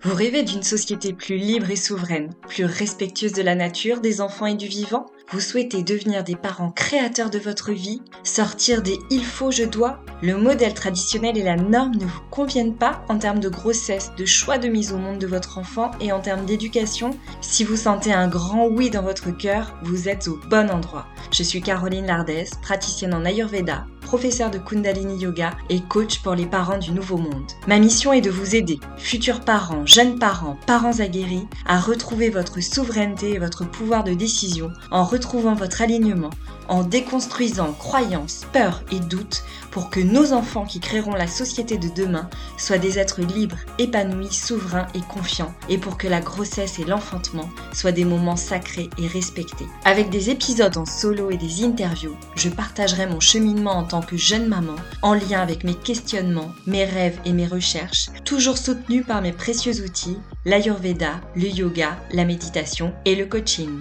Vous 0.00 0.14
rêvez 0.14 0.44
d'une 0.44 0.62
société 0.62 1.12
plus 1.12 1.38
libre 1.38 1.72
et 1.72 1.76
souveraine, 1.76 2.30
plus 2.48 2.64
respectueuse 2.64 3.32
de 3.32 3.42
la 3.42 3.56
nature, 3.56 4.00
des 4.00 4.20
enfants 4.20 4.46
et 4.46 4.54
du 4.54 4.68
vivant? 4.68 5.06
Vous 5.32 5.40
souhaitez 5.40 5.82
devenir 5.82 6.22
des 6.22 6.36
parents 6.36 6.70
créateurs 6.70 7.30
de 7.30 7.38
votre 7.40 7.72
vie 7.72 8.00
Sortir 8.22 8.80
des 8.80 8.96
il 9.10 9.24
faut, 9.24 9.50
je 9.50 9.64
dois 9.64 9.98
Le 10.22 10.36
modèle 10.36 10.72
traditionnel 10.72 11.36
et 11.36 11.42
la 11.42 11.56
norme 11.56 11.96
ne 11.96 12.04
vous 12.04 12.20
conviennent 12.30 12.76
pas 12.76 13.04
en 13.08 13.18
termes 13.18 13.40
de 13.40 13.48
grossesse, 13.48 14.12
de 14.16 14.24
choix 14.24 14.56
de 14.56 14.68
mise 14.68 14.92
au 14.92 14.98
monde 14.98 15.18
de 15.18 15.26
votre 15.26 15.58
enfant 15.58 15.90
et 16.00 16.12
en 16.12 16.20
termes 16.20 16.46
d'éducation? 16.46 17.10
Si 17.40 17.64
vous 17.64 17.76
sentez 17.76 18.12
un 18.12 18.28
grand 18.28 18.68
oui 18.68 18.90
dans 18.90 19.02
votre 19.02 19.36
cœur, 19.36 19.76
vous 19.82 20.08
êtes 20.08 20.28
au 20.28 20.38
bon 20.48 20.70
endroit. 20.70 21.06
Je 21.32 21.42
suis 21.42 21.60
Caroline 21.60 22.06
Lardès, 22.06 22.50
praticienne 22.62 23.14
en 23.14 23.24
Ayurveda, 23.24 23.84
professeure 24.08 24.50
de 24.50 24.56
Kundalini 24.56 25.18
Yoga 25.18 25.50
et 25.68 25.82
coach 25.82 26.20
pour 26.22 26.34
les 26.34 26.46
parents 26.46 26.78
du 26.78 26.92
Nouveau 26.92 27.18
Monde. 27.18 27.52
Ma 27.66 27.78
mission 27.78 28.10
est 28.10 28.22
de 28.22 28.30
vous 28.30 28.56
aider, 28.56 28.80
futurs 28.96 29.40
parents, 29.40 29.84
jeunes 29.84 30.18
parents, 30.18 30.56
parents 30.66 31.00
aguerris, 31.00 31.46
à 31.66 31.78
retrouver 31.78 32.30
votre 32.30 32.62
souveraineté 32.62 33.34
et 33.34 33.38
votre 33.38 33.68
pouvoir 33.68 34.04
de 34.04 34.14
décision 34.14 34.72
en 34.90 35.04
retrouvant 35.04 35.52
votre 35.52 35.82
alignement, 35.82 36.30
en 36.68 36.82
déconstruisant 36.82 37.72
croyances, 37.72 38.42
peurs 38.52 38.82
et 38.92 39.00
doutes 39.00 39.44
pour 39.70 39.90
que 39.90 40.00
nos 40.00 40.32
enfants 40.32 40.64
qui 40.64 40.80
créeront 40.80 41.14
la 41.14 41.26
société 41.26 41.78
de 41.78 41.88
demain 41.88 42.28
soient 42.56 42.78
des 42.78 42.98
êtres 42.98 43.20
libres, 43.20 43.58
épanouis, 43.78 44.32
souverains 44.32 44.86
et 44.94 45.00
confiants, 45.00 45.54
et 45.68 45.78
pour 45.78 45.96
que 45.96 46.08
la 46.08 46.20
grossesse 46.20 46.78
et 46.78 46.84
l'enfantement 46.84 47.48
soient 47.72 47.92
des 47.92 48.04
moments 48.04 48.36
sacrés 48.36 48.90
et 48.98 49.06
respectés. 49.06 49.66
Avec 49.84 50.10
des 50.10 50.30
épisodes 50.30 50.76
en 50.76 50.86
solo 50.86 51.30
et 51.30 51.36
des 51.36 51.64
interviews, 51.64 52.16
je 52.34 52.48
partagerai 52.48 53.06
mon 53.06 53.20
cheminement 53.20 53.72
en 53.72 53.84
tant 53.84 54.02
que 54.02 54.16
jeune 54.16 54.48
maman, 54.48 54.76
en 55.02 55.14
lien 55.14 55.40
avec 55.40 55.64
mes 55.64 55.74
questionnements, 55.74 56.52
mes 56.66 56.84
rêves 56.84 57.20
et 57.24 57.32
mes 57.32 57.46
recherches, 57.46 58.08
toujours 58.24 58.58
soutenus 58.58 59.06
par 59.06 59.22
mes 59.22 59.32
précieux 59.32 59.84
outils, 59.84 60.18
l'Ayurveda, 60.44 61.20
le 61.34 61.48
yoga, 61.48 61.96
la 62.12 62.24
méditation 62.24 62.92
et 63.04 63.14
le 63.14 63.26
coaching. 63.26 63.80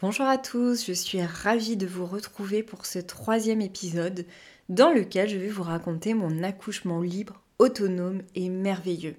Bonjour 0.00 0.26
à 0.26 0.38
tous, 0.38 0.86
je 0.86 0.92
suis 0.92 1.20
ravie 1.20 1.76
de 1.76 1.84
vous 1.84 2.06
retrouver 2.06 2.62
pour 2.62 2.86
ce 2.86 3.00
troisième 3.00 3.60
épisode 3.60 4.26
dans 4.68 4.92
lequel 4.92 5.28
je 5.28 5.36
vais 5.36 5.48
vous 5.48 5.64
raconter 5.64 6.14
mon 6.14 6.44
accouchement 6.44 7.02
libre, 7.02 7.42
autonome 7.58 8.22
et 8.36 8.48
merveilleux. 8.48 9.16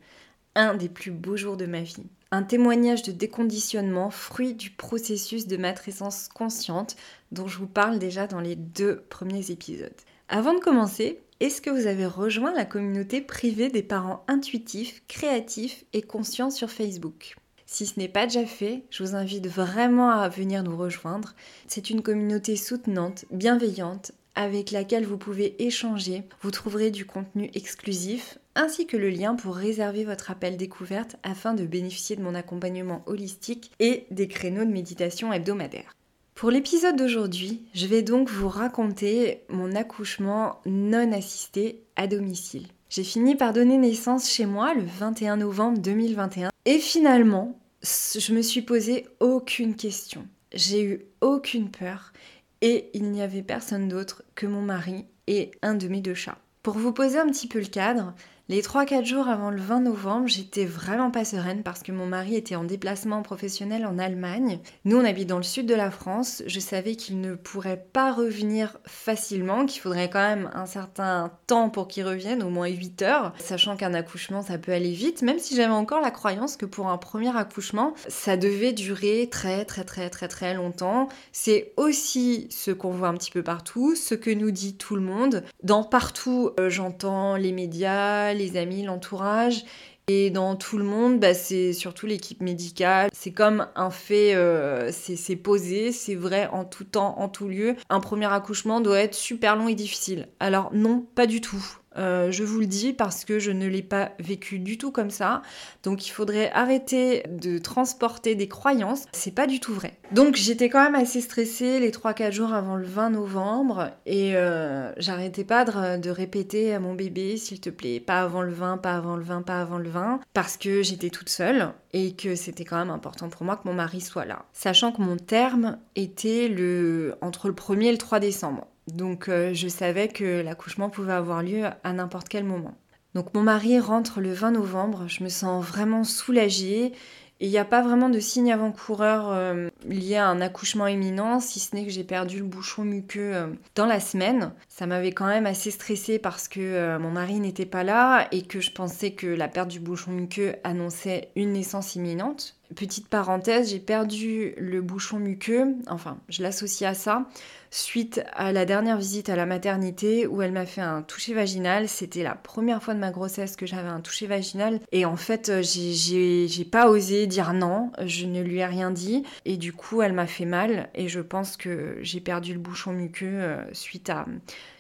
Un 0.56 0.76
des 0.76 0.88
plus 0.88 1.12
beaux 1.12 1.36
jours 1.36 1.58
de 1.58 1.66
ma 1.66 1.82
vie. 1.82 2.06
Un 2.32 2.44
témoignage 2.44 3.04
de 3.04 3.12
déconditionnement, 3.12 4.10
fruit 4.10 4.54
du 4.54 4.70
processus 4.70 5.48
de 5.48 5.58
matrescence 5.58 6.30
consciente 6.30 6.96
dont 7.34 7.50
je 7.50 7.58
vous 7.58 7.68
parle 7.68 8.00
déjà 8.00 8.26
dans 8.26 8.40
les 8.40 8.56
deux 8.56 9.04
premiers 9.10 9.52
épisodes. 9.52 9.92
Avant 10.30 10.54
de 10.54 10.62
commencer, 10.62 11.20
est-ce 11.42 11.60
que 11.60 11.72
vous 11.72 11.88
avez 11.88 12.06
rejoint 12.06 12.54
la 12.54 12.64
communauté 12.64 13.20
privée 13.20 13.68
des 13.68 13.84
parents 13.84 14.24
intuitifs, 14.30 15.04
créatifs 15.10 15.84
et 15.92 16.04
conscients 16.04 16.52
sur 16.52 16.70
Facebook? 16.70 17.36
Si 17.72 17.86
ce 17.86 18.00
n'est 18.00 18.08
pas 18.08 18.26
déjà 18.26 18.48
fait, 18.48 18.82
je 18.90 19.04
vous 19.04 19.16
invite 19.16 19.46
vraiment 19.46 20.10
à 20.10 20.28
venir 20.28 20.64
nous 20.64 20.76
rejoindre. 20.76 21.36
C'est 21.68 21.92
une 21.92 22.02
communauté 22.02 22.56
soutenante, 22.56 23.26
bienveillante, 23.30 24.12
avec 24.34 24.72
laquelle 24.72 25.06
vous 25.06 25.20
pouvez 25.20 25.56
échanger. 25.64 26.24
Vous 26.42 26.50
trouverez 26.50 26.90
du 26.90 27.06
contenu 27.06 27.52
exclusif 27.54 28.40
ainsi 28.56 28.88
que 28.88 28.98
le 28.98 29.12
lien 29.12 29.36
pour 29.36 29.56
réserver 29.56 30.04
votre 30.04 30.32
appel 30.32 30.58
découverte 30.58 31.18
afin 31.22 31.54
de 31.54 31.64
bénéficier 31.64 32.16
de 32.16 32.24
mon 32.24 32.34
accompagnement 32.34 33.04
holistique 33.06 33.70
et 33.80 34.08
des 34.10 34.28
créneaux 34.28 34.66
de 34.66 34.72
méditation 34.72 35.32
hebdomadaires. 35.32 35.96
Pour 36.34 36.50
l'épisode 36.50 36.96
d'aujourd'hui, 36.96 37.62
je 37.76 37.86
vais 37.86 38.02
donc 38.02 38.30
vous 38.30 38.50
raconter 38.50 39.44
mon 39.48 39.76
accouchement 39.76 40.60
non 40.66 41.12
assisté 41.12 41.84
à 41.96 42.08
domicile. 42.08 42.66
J'ai 42.90 43.04
fini 43.04 43.36
par 43.36 43.54
donner 43.54 43.78
naissance 43.78 44.32
chez 44.32 44.48
moi 44.48 44.74
le 44.74 44.82
21 44.84 45.38
novembre 45.38 45.78
2021 45.78 46.50
et 46.66 46.80
finalement, 46.80 47.56
je 47.84 48.34
me 48.34 48.42
suis 48.42 48.64
posé 48.64 49.06
aucune 49.20 49.76
question. 49.76 50.28
J'ai 50.54 50.84
eu 50.84 51.06
aucune 51.22 51.70
peur 51.70 52.14
et 52.62 52.90
il 52.96 53.12
n'y 53.12 53.22
avait 53.22 53.44
personne 53.44 53.90
d'autre 53.90 54.24
que 54.34 54.48
mon 54.48 54.64
mari 54.64 55.06
et 55.28 55.52
un 55.62 55.76
de 55.76 55.88
mes 55.88 56.02
deux 56.02 56.16
chats. 56.16 56.40
Pour 56.64 56.80
vous 56.80 56.92
poser 56.92 57.20
un 57.20 57.28
petit 57.28 57.48
peu 57.48 57.60
le 57.60 57.68
cadre, 57.68 58.16
les 58.50 58.64
3-4 58.64 59.06
jours 59.06 59.28
avant 59.28 59.52
le 59.52 59.62
20 59.62 59.82
novembre, 59.82 60.28
j'étais 60.28 60.66
vraiment 60.66 61.12
pas 61.12 61.24
sereine 61.24 61.62
parce 61.62 61.84
que 61.84 61.92
mon 61.92 62.08
mari 62.08 62.36
était 62.36 62.56
en 62.56 62.64
déplacement 62.64 63.22
professionnel 63.22 63.86
en 63.86 64.00
Allemagne. 64.00 64.60
Nous, 64.86 64.98
on 64.98 65.06
habite 65.06 65.30
dans 65.30 65.38
le 65.38 65.44
sud 65.44 65.68
de 65.68 65.76
la 65.76 65.92
France. 65.92 66.42
Je 66.48 66.60
savais 66.60 66.96
qu'il 66.96 67.22
ne 67.22 67.36
pourrait 67.36 67.86
pas 67.94 68.12
revenir 68.12 68.80
facilement, 68.88 69.68
qu'il 69.68 69.82
faudrait 69.82 70.10
quand 70.10 70.28
même 70.28 70.50
un 70.56 70.66
certain 70.66 71.32
temps 71.46 71.70
pour 71.70 71.88
qu'il 71.88 72.08
revienne, 72.08 72.42
au 72.42 72.50
moins 72.50 72.68
8 72.68 73.04
heures. 73.04 73.34
Sachant 73.38 73.78
qu'un 73.78 73.94
accouchement, 73.94 74.42
ça 74.42 74.58
peut 74.58 74.72
aller 74.72 74.94
vite, 74.94 75.22
même 75.22 75.38
si 75.38 75.56
j'avais 75.56 75.72
encore 75.72 76.02
la 76.02 76.10
croyance 76.10 76.58
que 76.58 76.66
pour 76.66 76.88
un 76.88 76.98
premier 76.98 77.38
accouchement, 77.38 77.94
ça 78.08 78.36
devait 78.36 78.74
durer 78.74 79.30
très 79.32 79.64
très 79.64 79.84
très 79.84 80.10
très 80.10 80.28
très 80.28 80.56
longtemps. 80.56 81.08
C'est 81.32 81.72
aussi 81.78 82.48
ce 82.50 82.72
qu'on 82.72 82.90
voit 82.90 83.10
un 83.10 83.14
petit 83.14 83.30
peu 83.30 83.44
partout, 83.44 83.96
ce 83.96 84.16
que 84.16 84.32
nous 84.32 84.50
dit 84.50 84.76
tout 84.76 84.96
le 84.96 85.02
monde. 85.02 85.44
Dans 85.62 85.84
partout, 85.84 86.50
euh, 86.60 86.72
j'entends 86.72 87.36
les 87.36 87.52
médias, 87.52 88.34
les 88.40 88.58
amis, 88.58 88.84
l'entourage. 88.84 89.64
Et 90.08 90.32
dans 90.32 90.56
tout 90.56 90.80
le 90.80 90.84
monde, 90.84 91.20
bah, 91.20 91.36
c'est 91.36 91.72
surtout 91.72 92.08
l'équipe 92.08 92.42
médicale. 92.42 93.12
C'est 93.14 93.32
comme 93.32 93.68
un 93.76 93.92
fait, 93.92 94.34
euh, 94.34 94.90
c'est 94.92 95.36
posé, 95.36 95.92
c'est 95.92 96.16
vrai 96.16 96.50
en 96.52 96.66
tout 96.66 96.84
temps, 96.84 97.20
en 97.20 97.30
tout 97.30 97.48
lieu. 97.48 97.76
Un 97.92 98.00
premier 98.00 98.26
accouchement 98.26 98.82
doit 98.82 99.00
être 99.00 99.14
super 99.14 99.56
long 99.56 99.68
et 99.68 99.76
difficile. 99.76 100.28
Alors 100.40 100.72
non, 100.74 101.06
pas 101.14 101.28
du 101.28 101.42
tout. 101.42 101.79
Euh, 101.98 102.32
je 102.32 102.44
vous 102.44 102.60
le 102.60 102.66
dis 102.66 102.94
parce 102.94 103.26
que 103.26 103.40
je 103.40 103.52
ne 103.52 103.68
l'ai 103.68 103.82
pas 103.82 104.12
vécu 104.20 104.60
du 104.60 104.78
tout 104.78 104.92
comme 104.92 105.10
ça. 105.10 105.42
Donc 105.84 106.08
il 106.08 106.12
faudrait 106.12 106.52
arrêter 106.52 107.24
de 107.30 107.58
transporter 107.58 108.36
des 108.36 108.48
croyances. 108.48 109.06
C'est 109.12 109.34
pas 109.34 109.48
du 109.48 109.60
tout 109.60 109.74
vrai. 109.74 109.94
Donc 110.12 110.36
j'étais 110.36 110.70
quand 110.70 110.84
même 110.84 110.96
assez 110.96 111.22
stressée 111.22 111.80
les 111.80 111.92
3-4 111.92 112.32
jours 112.32 112.54
avant 112.54 112.76
le 112.76 112.86
20 112.86 113.12
novembre 113.12 113.92
et 114.06 114.36
euh, 114.36 114.92
j'arrêtais 114.98 115.44
pas 115.44 115.66
de, 115.66 115.98
de, 116.02 116.10
répéter 116.10 116.74
à 116.74 116.80
mon 116.80 116.94
bébé 116.94 117.38
s'il 117.38 117.60
te 117.60 117.70
plaît, 117.70 118.00
pas 118.00 118.22
avant 118.22 118.42
le 118.42 118.52
20, 118.52 118.78
pas 118.78 118.96
avant 118.96 119.16
le 119.16 119.24
20, 119.24 119.42
pas 119.44 119.62
avant 119.62 119.78
le 119.78 119.90
20, 119.90 120.20
parce 120.34 120.58
que 120.58 120.82
j'étais 120.84 121.10
toute 121.10 121.30
seule 121.30 121.74
et 121.94 122.14
que 122.14 122.36
c'était 122.36 122.66
quand 122.66 122.78
même 122.78 122.90
important 122.90 123.30
pour 123.30 123.44
moi 123.44 123.58
que 123.58 123.68
mon 123.68 123.74
mari 123.74 124.02
soit 124.02 124.26
là. 124.26 124.46
Sachant 124.54 124.92
que 124.92 125.02
mon 125.02 125.18
terme 125.18 125.78
était 125.96 126.48
le 126.48 127.16
entre 127.22 127.48
le 127.48 127.54
1er 127.54 127.86
et 127.86 127.92
le 127.92 127.98
3 127.98 128.20
décembre. 128.20 128.68
Donc 128.94 129.30
euh, 129.30 129.54
je 129.54 129.68
savais 129.68 130.08
que 130.08 130.42
l'accouchement 130.42 130.90
pouvait 130.90 131.14
avoir 131.14 131.44
lieu 131.44 131.66
à 131.84 131.94
n'importe 131.94 132.30
quel 132.30 132.44
moment. 132.44 132.78
Donc 133.16 133.34
mon 133.34 133.42
mari 133.42 133.80
rentre 133.80 134.22
le 134.22 134.32
20 134.34 134.52
novembre, 134.52 135.06
je 135.08 135.24
me 135.24 135.30
sens 135.30 135.66
vraiment 135.66 136.04
soulagée 136.04 136.94
et 137.42 137.46
il 137.48 137.50
n'y 137.50 137.58
a 137.58 137.66
pas 137.66 137.82
vraiment 137.82 138.10
de 138.10 138.20
signe 138.20 138.52
avant-coureur 138.52 139.32
euh, 139.32 139.70
lié 139.88 140.18
à 140.18 140.28
un 140.28 140.42
accouchement 140.42 140.88
imminent, 140.88 141.40
si 141.40 141.60
ce 141.60 141.74
n'est 141.74 141.86
que 141.86 141.92
j'ai 141.92 142.04
perdu 142.04 142.40
le 142.40 142.46
bouchon 142.46 142.84
muqueux 142.84 143.34
euh, 143.34 143.48
dans 143.76 143.86
la 143.86 144.02
semaine. 144.02 144.52
Ça 144.68 144.86
m'avait 144.86 145.14
quand 145.14 145.28
même 145.28 145.46
assez 145.46 145.72
stressée 145.72 146.20
parce 146.20 146.48
que 146.48 146.98
mon 146.98 147.12
mari 147.12 147.40
n'était 147.40 147.66
pas 147.66 147.84
là 147.84 148.28
et 148.32 148.42
que 148.42 148.60
je 148.60 148.72
pensais 148.72 149.12
que 149.12 149.28
la 149.28 149.48
perte 149.48 149.70
du 149.70 149.80
bouchon 149.80 150.12
muqueux 150.12 150.56
annonçait 150.64 151.32
une 151.36 151.54
naissance 151.54 151.96
imminente. 151.96 152.59
Petite 152.76 153.08
parenthèse, 153.08 153.72
j'ai 153.72 153.80
perdu 153.80 154.54
le 154.58 154.82
bouchon 154.82 155.18
muqueux, 155.18 155.76
enfin 155.88 156.20
je 156.30 156.44
l'associe 156.44 156.90
à 156.90 156.94
ça, 156.94 157.26
suite 157.72 158.22
à 158.34 158.52
la 158.52 158.66
dernière 158.66 158.98
visite 158.98 159.30
à 159.30 159.36
la 159.36 159.46
maternité 159.46 160.28
où 160.28 160.42
elle 160.42 160.52
m'a 160.52 160.66
fait 160.66 160.82
un 160.82 161.02
toucher 161.02 161.34
vaginal. 161.34 161.88
C'était 161.88 162.24
la 162.24 162.36
première 162.36 162.82
fois 162.82 162.94
de 162.94 163.00
ma 163.00 163.12
grossesse 163.12 163.56
que 163.56 163.66
j'avais 163.66 163.90
un 163.90 164.02
toucher 164.02 164.28
vaginal. 164.28 164.80
Et 164.92 165.06
en 165.06 165.16
fait 165.16 165.50
euh, 165.50 165.62
j'ai 165.64 166.66
pas 166.66 166.90
osé 166.90 167.28
dire 167.28 167.54
non, 167.54 167.92
je 168.06 168.26
ne 168.26 168.42
lui 168.42 168.58
ai 168.58 168.66
rien 168.66 168.92
dit. 168.92 169.24
Et 169.46 169.58
du 169.58 169.74
coup 169.74 170.02
elle 170.02 170.14
m'a 170.14 170.28
fait 170.28 170.46
mal. 170.46 170.90
Et 170.96 171.08
je 171.08 171.22
pense 171.22 171.58
que 171.58 171.98
j'ai 172.02 172.20
perdu 172.20 172.54
le 172.54 172.60
bouchon 172.60 172.92
muqueux 172.92 173.28
euh, 173.28 173.64
suite 173.74 174.10
à 174.10 174.26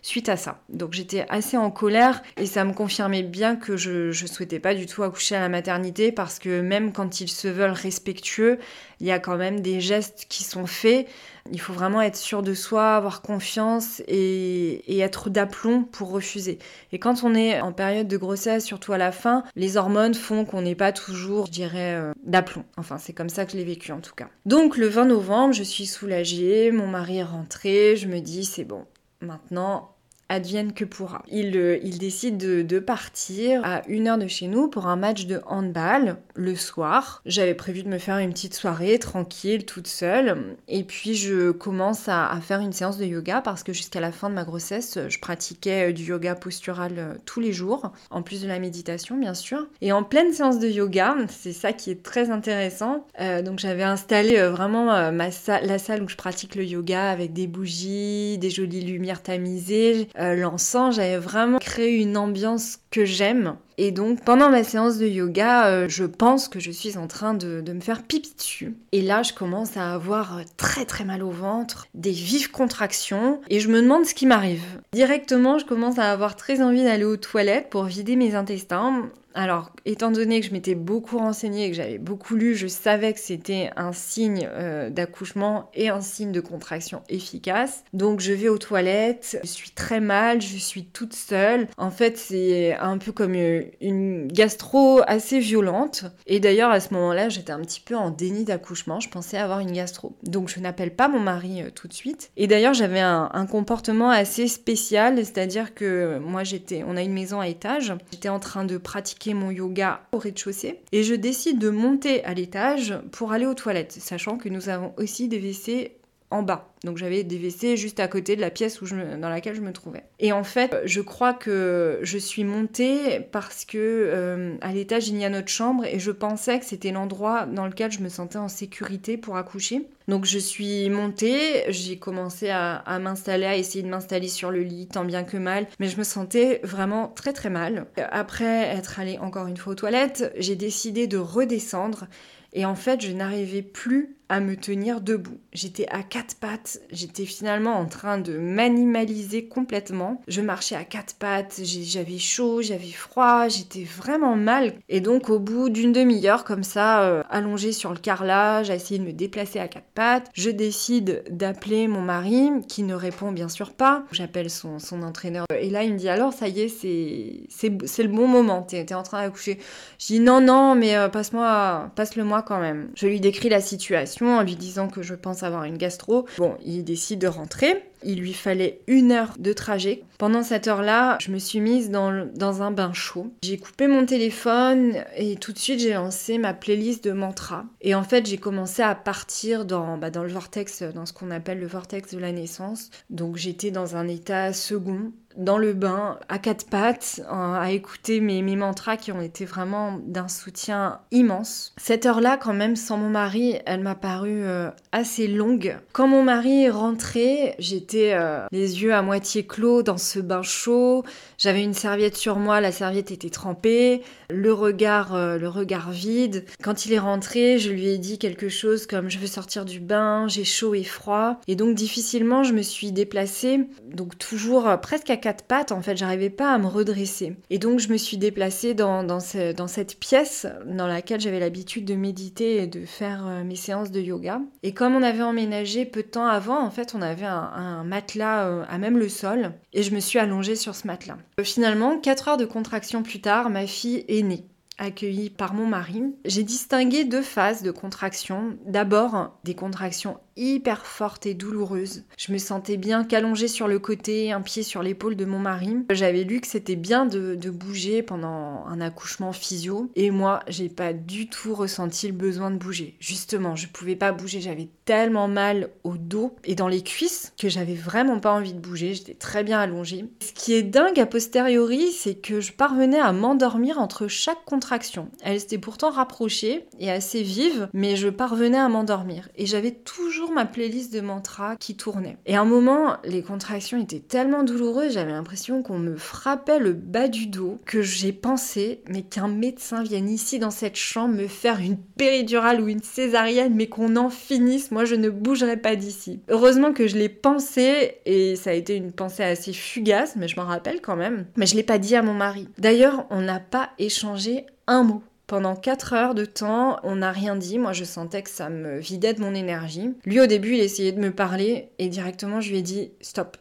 suite 0.02 0.30
à 0.30 0.38
ça. 0.38 0.62
Donc 0.70 0.94
j'étais 0.94 1.26
assez 1.30 1.58
en 1.58 1.72
colère 1.72 2.22
et 2.38 2.46
ça 2.46 2.64
me 2.64 2.74
confirmait 2.74 3.24
bien 3.24 3.56
que 3.56 3.78
je, 3.78 4.12
je 4.12 4.26
souhaitais 4.26 4.60
pas 4.60 4.74
du 4.74 4.86
tout 4.86 5.04
accoucher 5.04 5.36
à 5.36 5.40
la 5.40 5.50
maternité 5.50 6.12
parce 6.12 6.40
que 6.40 6.62
même 6.62 6.92
quand 6.92 7.22
ils 7.22 7.30
se 7.30 7.48
veulent 7.48 7.72
respectueux, 7.72 8.60
il 9.00 9.08
y 9.08 9.12
a 9.12 9.20
quand 9.20 9.38
même 9.38 9.62
des 9.62 9.80
gestes 9.80 10.26
qui 10.30 10.44
sont 10.44 10.66
faits. 10.66 11.08
Il 11.52 11.60
faut 11.60 11.74
vraiment 11.74 12.02
être 12.02 12.18
sûr 12.18 12.44
de 12.44 12.54
soi, 12.54 12.96
avoir 12.96 13.22
confiance 13.22 14.02
et, 14.08 14.84
et 14.94 15.00
être 15.00 15.30
d'aplomb 15.30 15.84
pour 15.84 16.12
refuser. 16.12 16.60
Et 16.92 17.00
quand 17.00 17.24
on 17.24 17.34
est 17.34 17.60
en 17.62 17.72
période 17.72 18.08
de 18.08 18.18
grossesse, 18.18 18.66
surtout 18.66 18.94
à 18.94 18.98
la 18.98 19.12
fin, 19.12 19.44
les 19.56 19.78
hormones 19.78 20.14
font 20.14 20.46
qu'on 20.46 20.62
n'est 20.62 20.76
pas 20.76 20.92
toujours, 20.92 21.48
je 21.48 21.52
dirais, 21.52 21.96
euh, 21.96 22.12
d'aplomb. 22.24 22.66
Enfin, 22.78 22.98
c'est 22.98 23.14
comme 23.14 23.30
ça 23.30 23.46
que 23.46 23.54
je 23.54 23.58
l'ai 23.58 23.64
vécu 23.64 23.92
en 23.92 24.02
tout 24.02 24.14
cas. 24.14 24.28
Donc 24.46 24.78
le 24.78 24.88
20 24.88 25.06
novembre, 25.06 25.54
je 25.54 25.64
suis 25.64 25.86
soulagée, 25.86 26.72
mon 26.72 26.88
mari 26.88 27.18
est 27.18 27.24
rentré, 27.24 27.96
je 27.96 28.08
me 28.08 28.20
dis 28.20 28.46
c'est 28.46 28.66
bon, 28.66 28.86
maintenant 29.22 29.96
advienne 30.30 30.74
que 30.74 30.86
pourra. 30.86 31.24
Il, 31.28 31.58
euh, 31.58 31.80
décide 32.00 32.38
de, 32.38 32.80
partir 32.80 33.62
à 33.66 33.82
une 33.88 34.08
heure 34.08 34.18
de 34.18 34.28
chez 34.28 34.48
nous 34.48 34.70
pour 34.70 34.88
un 34.88 34.96
match 34.96 35.26
de 35.26 35.42
handball 35.48 36.18
le 36.36 36.56
soir. 36.56 37.22
J'avais 37.26 37.56
prévu 37.56 37.84
de 37.84 37.90
me 37.90 37.98
faire 37.98 38.18
une 38.20 38.32
petite 38.32 38.54
soirée 38.54 38.98
tranquille, 39.00 39.66
toute 39.66 39.88
seule. 39.88 40.56
Et 40.70 40.84
puis 40.84 41.16
je 41.16 41.52
commence 41.52 42.08
à, 42.08 42.40
faire 42.42 42.62
une 42.62 42.72
séance 42.72 42.98
de 42.98 43.06
yoga 43.06 43.42
parce 43.42 43.64
que 43.64 43.74
jusqu'à 43.74 44.00
la 44.00 44.12
fin 44.12 44.30
de 44.30 44.36
ma 44.36 44.46
grossesse, 44.46 44.98
je 45.10 45.20
pratiquais 45.20 45.90
euh, 45.90 45.94
du 45.94 46.04
yoga 46.04 46.36
postural 46.36 46.94
euh, 46.98 47.14
tous 47.26 47.42
les 47.42 47.52
jours, 47.52 47.92
en 48.12 48.22
plus 48.22 48.42
de 48.42 48.48
la 48.48 48.60
méditation 48.60 49.18
bien 49.18 49.34
sûr. 49.34 49.68
Et 49.82 49.92
en 49.92 50.04
pleine 50.04 50.32
séance 50.32 50.60
de 50.60 50.70
yoga, 50.70 51.18
c'est 51.28 51.54
ça 51.54 51.74
qui 51.74 51.92
est 51.92 52.04
très 52.04 52.30
intéressant. 52.30 53.06
donc 53.44 53.60
j'avais 53.60 53.84
installé 53.84 54.38
vraiment 54.42 55.12
la 55.12 55.32
salle 55.32 56.04
où 56.04 56.08
je 56.08 56.16
pratique 56.16 56.56
le 56.56 56.64
yoga 56.64 57.10
avec 57.10 57.34
des 57.34 57.48
bougies, 57.48 58.38
des 58.38 58.50
jolies 58.50 58.82
lumières 58.82 59.24
tamisées, 59.24 60.08
euh, 60.20 60.36
l'encens, 60.36 60.96
j'avais 60.96 61.18
vraiment 61.18 61.60
créé 61.60 61.98
une 61.98 62.18
ambiance 62.18 62.80
que 62.92 63.06
j'aime. 63.06 63.56
Et 63.78 63.92
donc 63.92 64.24
pendant 64.26 64.50
ma 64.50 64.64
séance 64.64 64.98
de 64.98 65.08
yoga, 65.08 65.68
euh, 65.68 65.86
je 65.88 66.04
pense 66.04 66.50
que 66.50 66.60
je 66.60 66.72
suis 66.72 66.98
en 66.98 67.08
train 67.08 67.34
de, 67.34 67.62
de, 67.62 67.74
me 67.74 67.80
faire 67.80 68.04
pipi 68.04 68.34
dessus. 68.38 68.76
Et 68.92 69.02
là, 69.02 69.24
je 69.24 69.32
commence 69.32 69.78
à 69.78 69.94
avoir 69.94 70.42
très 70.58 70.86
très 70.86 71.06
mal 71.06 71.24
au 71.24 71.32
ventre, 71.32 71.88
des 71.94 72.12
vives 72.12 72.52
contractions, 72.52 73.40
et 73.50 73.62
je 73.62 73.70
me 73.70 73.82
demande 73.82 74.06
ce 74.06 74.14
qui 74.14 74.26
m'arrive. 74.26 74.64
Directement, 74.92 75.58
je 75.58 75.66
commence 75.66 75.98
à 75.98 76.12
avoir 76.12 76.36
très 76.36 76.62
envie 76.62 76.84
d'aller 76.84 77.06
aux 77.06 77.18
toilettes 77.18 77.70
pour 77.70 77.86
vider 77.86 78.18
mes 78.18 78.36
intestins. 78.36 79.10
Alors, 79.40 79.72
étant 79.86 80.12
donné 80.12 80.42
que 80.42 80.48
je 80.48 80.52
m'étais 80.52 80.76
beaucoup 80.76 81.18
renseignée 81.18 81.68
et 81.68 81.70
que 81.70 81.76
j'avais 81.78 81.98
beaucoup 81.98 82.36
lu, 82.36 82.56
je 82.56 82.68
savais 82.68 83.14
que 83.14 83.22
c'était 83.22 83.70
un 83.78 83.94
signe 83.94 84.50
euh, 84.52 84.90
d'accouchement 84.90 85.70
et 85.74 85.88
un 85.88 86.02
signe 86.02 86.34
de 86.34 86.42
contraction 86.42 87.04
efficace. 87.08 87.86
Donc, 87.94 88.20
je 88.20 88.34
vais 88.34 88.50
aux 88.50 88.58
toilettes, 88.58 89.40
je 89.42 89.48
suis 89.48 89.72
très 89.72 90.02
mal, 90.02 90.42
je 90.42 90.58
suis 90.58 90.84
toute 90.84 91.14
seule. 91.14 91.70
En 91.78 91.90
fait, 91.90 92.18
c'est 92.18 92.76
un 92.82 92.98
peu 92.98 93.14
comme 93.14 93.34
euh, 93.34 93.64
une 93.80 94.28
gastro 94.28 95.00
assez 95.08 95.40
violente. 95.40 96.04
Et 96.28 96.42
d'ailleurs, 96.42 96.72
à 96.72 96.82
ce 96.82 96.94
moment-là, 96.96 97.30
j'étais 97.30 97.54
un 97.54 97.62
petit 97.62 97.80
peu 97.80 97.96
en 97.96 98.10
déni 98.10 98.44
d'accouchement. 98.44 99.00
Je 99.00 99.08
pensais 99.08 99.38
avoir 99.38 99.62
une 99.62 99.72
gastro. 99.72 100.18
Donc, 100.24 100.50
je 100.50 100.60
n'appelle 100.60 100.94
pas 100.94 101.08
mon 101.08 101.22
mari 101.22 101.62
euh, 101.62 101.70
tout 101.74 101.88
de 101.88 101.94
suite. 101.94 102.30
Et 102.36 102.48
d'ailleurs, 102.48 102.74
j'avais 102.74 103.00
un, 103.00 103.30
comportement 103.50 104.10
assez 104.10 104.50
spécial, 104.50 105.16
c'est-à-dire 105.16 105.74
que 105.74 106.20
moi, 106.20 106.44
j'étais, 106.44 106.84
on 106.86 106.98
a 106.98 107.04
une 107.04 107.14
maison 107.14 107.40
à 107.40 107.48
étage. 107.48 107.94
J'étais 108.12 108.28
en 108.28 108.40
train 108.40 108.66
de 108.66 108.78
pratiquer 108.78 109.29
mon 109.34 109.52
yoga 109.52 110.02
au 110.12 110.18
rez-de-chaussée 110.18 110.80
et 110.92 111.04
je 111.04 111.16
décide 111.16 111.60
de 111.60 111.70
monter 111.70 112.24
à 112.24 112.34
l'étage 112.34 112.96
pour 113.12 113.32
aller 113.32 113.46
aux 113.46 113.54
toilettes, 113.54 113.92
sachant 113.92 114.38
que 114.38 114.50
nous 114.50 114.70
avons 114.70 114.94
aussi 114.98 115.28
des 115.28 115.40
WC 115.40 115.99
en 116.32 116.44
bas. 116.44 116.72
Donc 116.84 116.98
j'avais 116.98 117.24
des 117.24 117.38
WC 117.38 117.76
juste 117.76 118.00
à 118.00 118.08
côté 118.08 118.36
de 118.36 118.42
la 118.42 118.52
pièce 118.52 118.80
dans 118.84 119.30
laquelle 119.30 119.56
je 119.56 119.62
me 119.62 119.74
trouvais. 119.74 120.04
Et 120.20 120.32
en 120.32 120.44
fait, 120.44 120.78
je 120.86 121.02
crois 121.02 121.34
que 121.34 122.00
je 122.04 122.18
suis 122.18 122.44
montée 122.44 123.20
parce 123.32 123.66
que 123.66 123.78
euh, 123.78 124.56
à 124.62 124.72
l'étage 124.72 125.10
il 125.10 125.18
y 125.18 125.26
a 125.26 125.30
notre 125.30 125.50
chambre 125.50 125.86
et 125.86 126.00
je 126.00 126.12
pensais 126.12 126.60
que 126.60 126.66
c'était 126.66 126.92
l'endroit 126.92 127.46
dans 127.46 127.66
lequel 127.66 127.92
je 127.92 128.00
me 128.00 128.10
sentais 128.10 128.38
en 128.38 128.48
sécurité 128.48 129.18
pour 129.18 129.38
accoucher. 129.38 129.88
Donc 130.08 130.26
je 130.26 130.40
suis 130.40 130.90
montée, 130.90 131.66
j'ai 131.70 131.98
commencé 131.98 132.50
à, 132.50 132.76
à 132.76 133.00
m'installer, 133.00 133.46
à 133.46 133.56
essayer 133.56 133.84
de 133.84 133.90
m'installer 133.90 134.28
sur 134.28 134.52
le 134.52 134.62
lit, 134.62 134.88
tant 134.88 135.06
bien 135.06 135.24
que 135.24 135.38
mal, 135.38 135.68
mais 135.80 135.88
je 135.88 135.98
me 135.98 136.04
sentais 136.04 136.62
vraiment 136.64 137.10
très 137.10 137.34
très 137.34 137.50
mal. 137.50 137.88
Après 138.12 138.68
être 138.68 139.00
allée 139.00 139.18
encore 139.20 139.48
une 139.48 139.58
fois 139.58 139.74
aux 139.74 139.76
toilettes, 139.76 140.32
j'ai 140.38 140.56
décidé 140.56 141.08
de 141.08 141.18
redescendre 141.18 142.06
et 142.54 142.66
en 142.66 142.76
fait 142.76 143.02
je 143.02 143.12
n'arrivais 143.12 143.62
plus 143.62 144.19
à 144.30 144.40
me 144.40 144.56
tenir 144.56 145.02
debout. 145.02 145.40
J'étais 145.54 145.88
à 145.90 146.04
quatre 146.04 146.36
pattes, 146.36 146.80
j'étais 146.92 147.26
finalement 147.26 147.74
en 147.74 147.88
train 147.88 148.20
de 148.20 148.38
m'animaliser 148.38 149.48
complètement. 149.48 150.22
Je 150.28 150.42
marchais 150.42 150.76
à 150.76 150.84
quatre 150.84 151.16
pattes, 151.16 151.62
j'avais 151.64 152.20
chaud, 152.20 152.62
j'avais 152.62 152.92
froid, 152.92 153.48
j'étais 153.48 153.84
vraiment 153.84 154.36
mal. 154.36 154.76
Et 154.88 155.02
donc 155.02 155.30
au 155.30 155.40
bout 155.40 155.70
d'une 155.70 155.92
demi-heure 155.92 156.44
comme 156.44 156.64
ça, 156.64 157.02
euh, 157.02 157.24
allongée 157.32 157.72
sur 157.72 157.92
le 157.92 157.98
carrelage, 157.98 158.70
à 158.70 158.76
essayer 158.76 159.00
de 159.00 159.06
me 159.06 159.14
déplacer 159.14 159.60
à 159.60 159.68
quatre 159.68 159.90
pattes, 159.96 160.30
je 160.34 160.52
décide 160.52 161.24
d'appeler 161.32 161.88
mon 161.88 162.02
mari 162.02 162.52
qui 162.68 162.84
ne 162.84 162.94
répond 162.94 163.32
bien 163.32 163.50
sûr 163.50 163.74
pas. 163.74 164.04
J'appelle 164.12 164.52
son, 164.52 164.78
entraîneur 165.02 165.46
et 165.58 165.70
là 165.70 165.84
il 165.84 165.94
me 165.94 165.98
dit 165.98 166.10
alors 166.10 166.34
ça 166.34 166.48
y 166.48 166.62
est, 166.62 166.68
c'est 166.70 168.04
le 168.04 168.10
bon 168.10 168.28
moment, 168.28 168.62
t'es 168.62 168.86
es 168.88 168.94
en 168.94 169.04
train 169.04 169.24
d'accoucher. 169.24 169.58
Je 169.98 170.06
dis 170.08 170.20
non 170.20 170.42
non 170.42 170.76
mais 170.76 170.96
euh, 170.96 171.10
passe-moi, 171.10 171.92
passe-le 171.96 172.24
moi 172.24 172.44
quand 172.44 172.60
même. 172.60 172.90
Je 172.96 173.08
lui 173.08 173.20
décris 173.20 173.50
la 173.50 173.62
situation 173.62 174.19
en 174.28 174.44
lui 174.44 174.56
disant 174.56 174.88
que 174.88 175.02
je 175.02 175.16
pense 175.16 175.44
avoir 175.44 175.64
une 175.64 175.78
gastro. 175.78 176.26
Bon, 176.38 176.58
il 176.66 176.84
décide 176.84 177.20
de 177.20 177.28
rentrer. 177.28 177.84
Il 178.04 178.20
lui 178.20 178.34
fallait 178.34 178.80
une 178.88 179.12
heure 179.12 179.34
de 179.40 179.52
trajet. 179.52 180.04
Pendant 180.18 180.42
cette 180.42 180.68
heure-là, 180.68 181.18
je 181.20 181.32
me 181.32 181.38
suis 181.38 181.60
mise 181.60 181.90
dans, 181.90 182.28
dans 182.34 182.62
un 182.62 182.72
bain 182.72 182.94
chaud. 182.94 183.34
J'ai 183.44 183.58
coupé 183.58 183.88
mon 183.88 184.06
téléphone 184.06 185.04
et 185.18 185.36
tout 185.36 185.52
de 185.52 185.58
suite 185.58 185.82
j'ai 185.82 185.94
lancé 185.94 186.38
ma 186.38 186.54
playlist 186.54 187.04
de 187.04 187.12
mantras. 187.12 187.66
Et 187.82 187.96
en 187.96 188.04
fait, 188.04 188.26
j'ai 188.26 188.38
commencé 188.38 188.82
à 188.82 188.96
partir 188.96 189.66
dans, 189.66 189.98
bah, 189.98 190.12
dans 190.12 190.24
le 190.24 190.30
vortex, 190.30 190.84
dans 190.84 191.06
ce 191.06 191.14
qu'on 191.14 191.32
appelle 191.32 191.60
le 191.60 191.68
vortex 191.68 192.14
de 192.14 192.20
la 192.20 192.32
naissance. 192.32 192.90
Donc 193.10 193.36
j'étais 193.36 193.72
dans 193.72 193.98
un 193.98 194.08
état 194.08 194.54
second 194.54 195.12
dans 195.40 195.58
le 195.58 195.74
bain, 195.74 196.20
à 196.28 196.38
quatre 196.38 196.66
pattes, 196.68 197.22
à 197.30 197.72
écouter 197.72 198.20
mes, 198.20 198.42
mes 198.42 198.58
mantras 198.58 198.98
qui 198.98 199.12
ont 199.12 199.22
été 199.22 199.46
vraiment 199.46 199.98
d'un 200.06 200.28
soutien 200.28 201.00
immense. 201.12 201.74
Cette 201.78 202.06
heure-là, 202.06 202.38
quand 202.38 202.54
même, 202.54 202.76
sans 202.76 202.98
mon 202.98 203.10
mari, 203.10 203.56
elle 203.66 203.80
m'a 203.80 203.96
paru 203.96 204.44
euh, 204.44 204.70
assez 204.92 205.28
longue. 205.28 205.78
Quand 205.94 206.08
mon 206.08 206.24
mari 206.24 206.66
est 206.66 206.70
rentré, 206.70 207.56
j'étais 207.58 208.12
euh, 208.14 208.46
les 208.52 208.84
yeux 208.84 208.94
à 208.94 209.02
moitié 209.02 209.46
clos 209.46 209.82
dans 209.82 209.98
ce 209.98 210.20
bain 210.20 210.42
chaud. 210.42 211.04
J'avais 211.38 211.64
une 211.64 211.74
serviette 211.74 212.18
sur 212.18 212.36
moi, 212.36 212.60
la 212.60 212.74
serviette 212.74 213.12
était 213.12 213.30
trempée, 213.30 214.02
le 214.30 214.52
regard, 214.52 215.16
euh, 215.16 215.38
le 215.38 215.48
regard 215.48 215.92
vide. 215.92 216.44
Quand 216.62 216.86
il 216.86 216.92
est 216.92 217.00
rentré, 217.00 217.60
je 217.60 217.72
lui 217.72 217.88
ai 217.88 217.98
dit 217.98 218.20
quelque 218.20 218.50
chose 218.50 218.86
comme 218.86 219.10
je 219.10 219.20
veux 219.20 219.28
sortir 219.28 219.64
du 219.64 219.80
bain, 219.80 220.28
j'ai 220.28 220.44
chaud 220.44 220.76
et 220.76 220.84
froid. 220.84 221.40
Et 221.48 221.56
donc 221.56 221.76
difficilement, 221.76 222.44
je 222.44 222.54
me 222.54 222.62
suis 222.62 222.92
déplacée, 222.92 223.62
donc 223.86 224.18
toujours 224.18 224.70
presque 224.82 225.10
à 225.10 225.16
quatre 225.16 225.29
pattes, 225.34 225.72
en 225.72 225.82
fait, 225.82 225.98
j'arrivais 225.98 226.30
pas 226.30 226.54
à 226.54 226.58
me 226.58 226.68
redresser. 226.68 227.36
Et 227.50 227.60
donc, 227.60 227.80
je 227.80 227.90
me 227.90 227.98
suis 227.98 228.18
déplacée 228.18 228.74
dans, 228.74 229.04
dans, 229.04 229.20
cette 229.20 230.00
pièce 230.00 230.48
dans 230.66 230.88
laquelle 230.88 231.22
j'avais 231.22 231.40
l'habitude 231.40 231.86
de 231.86 231.96
méditer 231.96 232.64
et 232.64 232.68
de 232.68 232.86
faire 232.86 233.26
euh, 233.28 233.44
mes 233.44 233.56
séances 233.56 233.92
de 233.92 234.02
yoga. 234.02 234.42
Et 234.64 234.74
comme 234.74 234.96
on 234.96 235.04
avait 235.04 235.24
emménagé 235.24 235.86
peu 235.86 236.04
de 236.04 236.08
temps 236.08 236.28
avant, 236.28 236.60
en 236.60 236.72
fait, 236.72 236.94
on 236.96 237.02
avait 237.02 237.26
un, 237.26 237.84
matelas 237.84 238.46
euh, 238.46 238.66
à 238.70 238.78
même 238.78 238.98
le 238.98 239.10
sol 239.10 239.54
et 239.74 239.84
je 239.84 239.94
me 239.94 240.00
suis 240.00 240.20
allongée 240.20 240.56
sur 240.56 240.76
ce 240.76 240.88
matelas. 240.88 241.18
Euh, 241.40 241.44
finalement, 241.44 241.98
4 241.98 242.28
heures 242.30 242.38
de 242.38 242.46
contraction 242.46 243.04
plus 243.04 243.22
tard, 243.22 243.50
ma 243.50 243.68
fille 243.68 244.06
est 244.08 244.22
née 244.22 244.46
accueillie 244.80 245.30
par 245.30 245.54
mon 245.54 245.66
mari, 245.66 246.04
j'ai 246.26 246.44
distingué 246.44 247.04
deux 247.04 247.22
phases 247.22 247.62
de 247.62 247.72
contraction. 247.72 248.58
D'abord, 248.66 249.38
des 249.44 249.54
contractions 249.54 250.18
hyper 250.40 250.86
forte 250.86 251.26
et 251.26 251.34
douloureuse. 251.34 252.04
Je 252.18 252.32
me 252.32 252.38
sentais 252.38 252.78
bien 252.78 253.04
qu'allongée 253.04 253.48
sur 253.48 253.68
le 253.68 253.78
côté, 253.78 254.32
un 254.32 254.42
pied 254.42 254.64
sur 254.64 254.82
l'épaule 254.82 255.16
de 255.16 255.26
mon 255.26 255.40
mari. 255.40 255.78
J'avais 255.92 256.24
lu 256.24 256.40
que 256.40 256.48
c'était 256.48 256.76
bien 256.76 257.06
de, 257.06 257.36
bouger 257.50 258.04
pendant 258.04 258.64
un 258.68 258.80
accouchement 258.80 259.34
physio 259.34 259.90
et 259.96 260.12
moi 260.12 260.42
j'ai 260.48 260.70
pas 260.70 260.94
du 260.94 261.28
tout 261.28 261.56
ressenti 261.56 262.08
le 262.08 262.14
besoin 262.14 262.52
de 262.52 262.58
bouger. 262.58 262.96
Justement, 263.00 263.56
je 263.56 263.68
pouvais 263.68 263.96
pas 263.96 264.12
bouger, 264.12 264.40
j'avais 264.40 264.70
tellement 264.86 265.28
mal 265.28 265.72
au 265.84 265.98
dos 265.98 266.36
et 266.46 266.54
dans 266.54 266.68
les 266.68 266.84
cuisses 266.84 267.34
que 267.40 267.50
j'avais 267.50 267.74
vraiment 267.74 268.20
pas 268.20 268.32
envie 268.32 268.54
de 268.54 268.60
bouger, 268.60 268.94
j'étais 268.94 269.16
très 269.16 269.44
bien 269.44 269.60
allongée. 269.60 270.06
Ce 270.20 270.32
qui 270.32 270.54
est 270.54 270.62
dingue 270.62 271.00
a 271.00 271.08
posteriori, 271.08 271.92
c'est 271.92 272.16
que 272.16 272.40
je 272.40 272.54
parvenais 272.54 273.00
à 273.00 273.12
m'endormir 273.12 273.80
entre 273.80 274.08
chaque 274.08 274.46
contraction. 274.46 275.10
Elle 275.24 275.40
s'était 275.40 275.58
pourtant 275.58 275.90
rapprochée 275.90 276.66
et 276.80 276.92
assez 276.92 277.24
vive, 277.24 277.68
mais 277.74 277.96
je 277.96 278.10
parvenais 278.10 278.60
à 278.60 278.70
m'endormir 278.70 279.28
et 279.36 279.46
j'avais 279.46 279.72
toujours 279.72 280.29
ma 280.32 280.46
playlist 280.46 280.94
de 280.94 281.02
mantras 281.02 281.56
qui 281.58 281.76
tournait. 281.76 282.18
Et 282.26 282.36
à 282.36 282.42
un 282.42 282.46
moment, 282.46 282.98
les 283.04 283.22
contractions 283.22 283.82
étaient 283.82 284.00
tellement 284.00 284.44
douloureuses, 284.44 284.94
j'avais 284.94 285.12
l'impression 285.12 285.64
qu'on 285.64 285.80
me 285.80 285.96
frappait 285.96 286.60
le 286.60 286.74
bas 286.74 287.08
du 287.08 287.28
dos, 287.28 287.60
que 287.66 287.82
j'ai 287.82 288.14
pensé, 288.14 288.82
mais 288.90 289.02
qu'un 289.02 289.28
médecin 289.28 289.84
vienne 289.84 290.10
ici 290.10 290.40
dans 290.40 290.52
cette 290.52 290.76
chambre 290.76 291.16
me 291.16 291.28
faire 291.28 291.60
une 291.60 291.78
péridurale 291.78 292.62
ou 292.62 292.68
une 292.68 292.84
césarienne, 292.84 293.54
mais 293.56 293.68
qu'on 293.68 293.96
en 293.96 294.10
finisse, 294.10 294.72
moi 294.72 294.86
je 294.86 294.96
ne 294.96 295.10
bougerai 295.10 295.58
pas 295.58 295.76
d'ici. 295.76 296.22
Heureusement 296.30 296.74
que 296.74 296.88
je 296.88 296.98
l'ai 296.98 297.10
pensé, 297.10 297.98
et 298.06 298.36
ça 298.36 298.52
a 298.52 298.54
été 298.54 298.76
une 298.76 298.92
pensée 298.92 299.24
assez 299.24 299.54
fugace, 299.54 300.16
mais 300.16 300.28
je 300.28 300.40
m'en 300.40 300.46
rappelle 300.46 300.82
quand 300.82 300.96
même. 300.96 301.26
Mais 301.36 301.46
je 301.46 301.56
l'ai 301.56 301.64
pas 301.64 301.78
dit 301.78 301.96
à 301.96 302.02
mon 302.02 302.14
mari. 302.14 302.48
D'ailleurs, 302.58 303.06
on 303.10 303.22
n'a 303.22 303.40
pas 303.40 303.70
échangé 303.78 304.46
un 304.68 304.84
mot. 304.84 305.04
Pendant 305.30 305.56
4 305.56 305.94
heures 305.94 306.16
de 306.16 306.26
temps, 306.26 306.80
on 306.82 306.96
n'a 306.96 307.12
rien 307.12 307.36
dit. 307.36 307.60
Moi, 307.60 307.72
je 307.72 307.84
sentais 307.84 308.24
que 308.24 308.32
ça 308.32 308.50
me 308.50 308.80
vidait 308.80 309.14
de 309.14 309.22
mon 309.22 309.36
énergie. 309.36 309.94
Lui, 310.04 310.20
au 310.20 310.26
début, 310.26 310.56
il 310.56 310.60
essayait 310.60 310.92
de 310.92 311.00
me 311.00 311.12
parler 311.12 311.70
et 311.78 311.88
directement, 311.88 312.42
je 312.42 312.50
lui 312.50 312.58
ai 312.58 312.62
dit 312.64 312.94
Stop, 313.00 313.38